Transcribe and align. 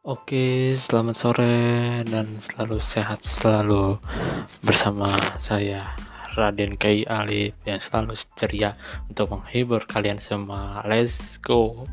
Oke, 0.00 0.80
selamat 0.80 1.12
sore 1.12 1.56
dan 2.08 2.40
selalu 2.48 2.80
sehat 2.80 3.20
selalu 3.20 4.00
bersama 4.64 5.12
saya 5.36 5.92
Raden 6.40 6.80
Kai 6.80 7.04
Alif 7.04 7.52
yang 7.68 7.84
selalu 7.84 8.16
ceria 8.32 8.80
untuk 9.12 9.28
menghibur 9.28 9.84
kalian 9.84 10.16
semua. 10.16 10.80
Let's 10.88 11.36
go. 11.44 11.84